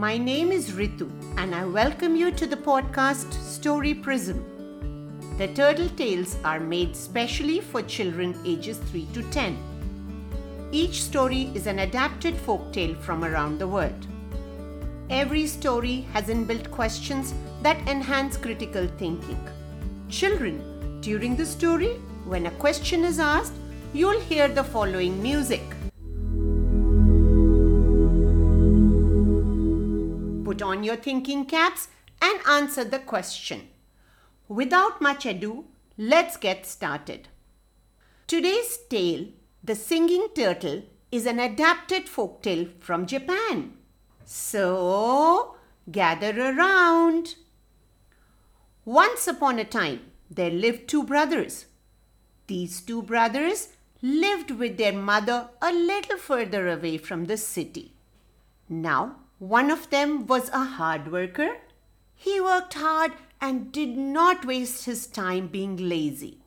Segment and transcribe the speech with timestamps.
[0.00, 4.38] My name is Ritu, and I welcome you to the podcast Story Prism.
[5.36, 9.58] The turtle tales are made specially for children ages 3 to 10.
[10.72, 14.06] Each story is an adapted folk tale from around the world.
[15.10, 19.46] Every story has inbuilt questions that enhance critical thinking.
[20.08, 21.92] Children, during the story,
[22.24, 23.52] when a question is asked,
[23.92, 25.60] you'll hear the following music.
[30.60, 31.88] Put on your thinking caps
[32.20, 33.68] and answer the question.
[34.46, 35.64] Without much ado,
[35.96, 37.28] let's get started.
[38.26, 39.28] Today's tale,
[39.64, 43.72] The Singing Turtle, is an adapted folktale from Japan.
[44.26, 45.56] So,
[45.90, 47.36] gather around.
[48.84, 50.00] Once upon a time,
[50.30, 51.64] there lived two brothers.
[52.48, 53.68] These two brothers
[54.02, 57.94] lived with their mother a little further away from the city.
[58.68, 61.56] Now, one of them was a hard worker.
[62.14, 66.42] He worked hard and did not waste his time being lazy.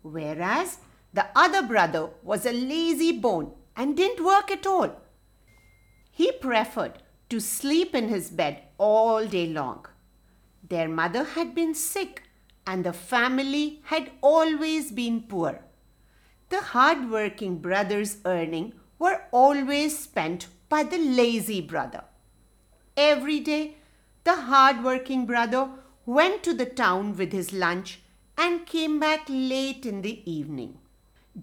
[0.00, 0.78] Whereas
[1.12, 5.02] the other brother was a lazy bone and didn't work at all.
[6.10, 9.84] He preferred to sleep in his bed all day long.
[10.66, 12.22] Their mother had been sick
[12.66, 15.60] and the family had always been poor.
[16.48, 22.02] The hard working brother's earnings were always spent by the lazy brother.
[22.96, 23.76] Every day,
[24.24, 25.68] the hard working brother
[26.04, 28.00] went to the town with his lunch
[28.36, 30.78] and came back late in the evening.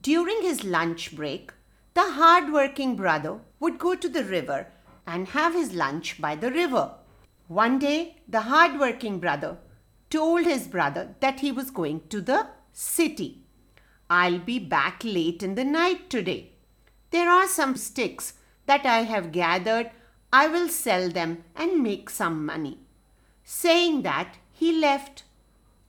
[0.10, 1.54] During his lunch break,
[1.94, 4.68] the hard working brother would go to the river
[5.08, 6.92] and have his lunch by the river.
[7.48, 9.58] One day, the hard working brother
[10.10, 13.46] told his brother that he was going to the city.
[14.10, 16.52] I'll be back late in the night today.
[17.12, 18.34] There are some sticks
[18.72, 19.92] that I have gathered.
[20.32, 22.78] I will sell them and make some money.
[23.44, 25.24] Saying that, he left.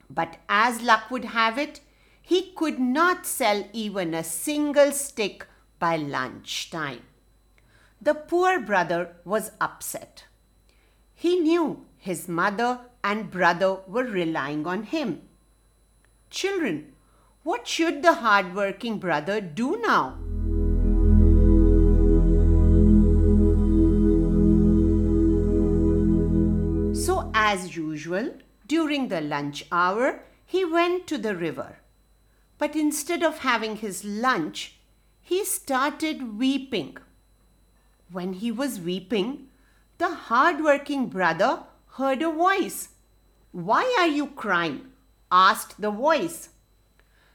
[0.09, 1.79] But as luck would have it,
[2.21, 5.47] he could not sell even a single stick
[5.79, 7.03] by lunch time.
[8.01, 10.25] The poor brother was upset.
[11.15, 15.21] He knew his mother and brother were relying on him.
[16.29, 16.93] Children,
[17.43, 20.32] what should the hard-working brother do now?
[27.53, 28.33] As usual,
[28.65, 31.77] during the lunch hour, he went to the river.
[32.57, 34.77] But instead of having his lunch,
[35.21, 36.97] he started weeping.
[38.11, 39.49] When he was weeping,
[39.99, 41.51] the hard-working brother
[41.97, 42.89] heard a voice.
[43.51, 44.87] Why are you crying?
[45.31, 46.49] asked the voice.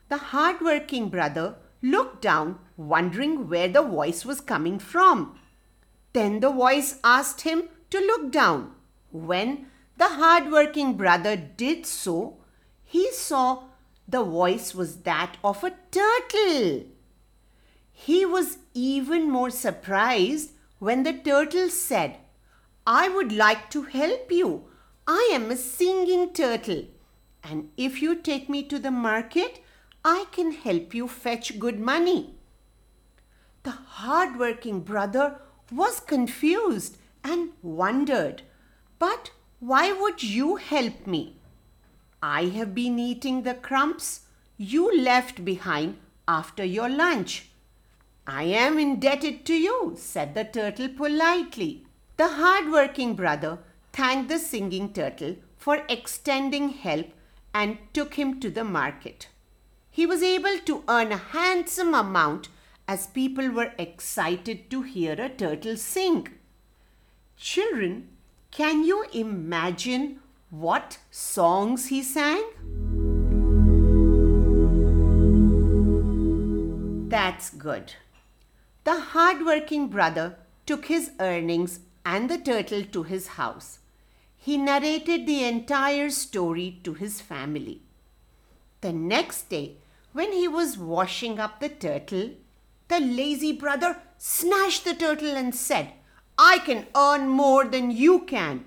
[0.08, 5.38] The hard-working brother looked down, wondering where the voice was coming from.
[6.12, 8.72] Then the voice asked him to look down.
[9.12, 9.66] When
[9.98, 12.38] the hard-working brother did so,
[12.84, 13.64] he saw
[14.06, 16.84] the voice was that of a turtle.
[17.92, 22.16] He was even more surprised when the turtle said,
[22.86, 24.66] I would like to help you.
[25.06, 26.84] I am a singing turtle.
[27.42, 29.60] And if you take me to the market,
[30.04, 32.34] I can help you fetch good money.
[33.64, 35.40] The hard-working brother
[35.72, 38.42] was confused and wondered,
[38.98, 41.36] But why would you help me?
[42.22, 44.20] I have been eating the crumbs
[44.56, 47.50] you left behind after your lunch.
[48.26, 51.86] I am indebted to you, said the turtle politely.
[52.16, 53.58] The hard-working brother
[53.92, 57.06] thanked the singing turtle for extending help
[57.54, 59.28] and took him to the market.
[59.90, 62.48] He was able to earn a handsome amount
[62.86, 66.28] as people were excited to hear a turtle sing.
[67.36, 68.08] Children,
[68.50, 70.20] can you imagine
[70.50, 72.42] what songs he sang?
[77.08, 77.94] That's good.
[78.84, 80.36] The hard-working brother
[80.66, 83.78] took his earnings and the turtle to his house.
[84.36, 87.82] He narrated the entire story to his family.
[88.80, 89.76] The next day,
[90.12, 92.30] when he was washing up the turtle,
[92.88, 95.92] the lazy brother snatched the turtle and said,
[96.38, 98.64] I can earn more than you can.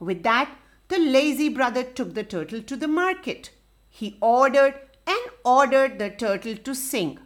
[0.00, 0.50] With that,
[0.88, 3.50] the lazy brother took the turtle to the market.
[3.88, 4.74] He ordered
[5.06, 7.20] and ordered the turtle to sing.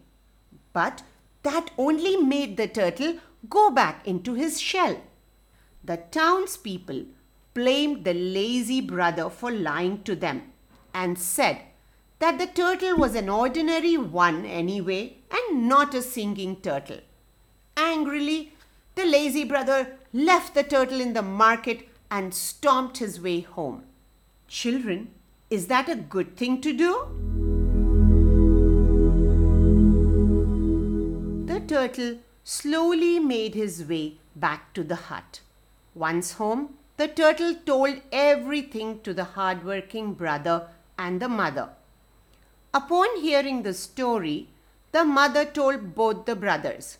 [0.72, 1.02] But
[1.42, 3.18] that only made the turtle
[3.48, 5.00] go back into his shell.
[5.82, 7.06] The townspeople
[7.54, 10.52] blamed the lazy brother for lying to them
[10.92, 11.62] and said
[12.18, 17.00] that the turtle was an ordinary one anyway and not a singing turtle.
[17.76, 18.52] Angrily,
[19.00, 23.84] the lazy brother left the turtle in the market and stomped his way home.
[24.46, 25.10] Children,
[25.48, 26.92] is that a good thing to do?
[31.46, 35.40] The turtle slowly made his way back to the hut.
[35.94, 40.68] Once home, the turtle told everything to the hard-working brother
[40.98, 41.70] and the mother.
[42.74, 44.48] Upon hearing the story,
[44.92, 46.98] the mother told both the brothers,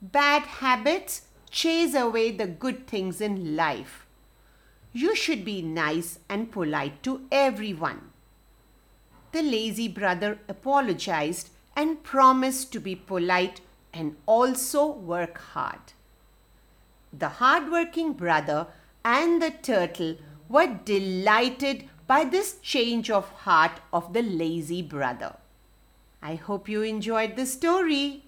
[0.00, 1.22] Bad habits
[1.54, 4.06] chase away the good things in life.
[4.92, 8.10] You should be nice and polite to everyone.
[9.30, 13.60] The lazy brother apologized and promised to be polite
[13.92, 15.92] and also work hard.
[17.12, 18.66] The hard-working brother
[19.04, 20.16] and the turtle
[20.48, 25.36] were delighted by this change of heart of the lazy brother.
[26.20, 28.23] I hope you enjoyed the story.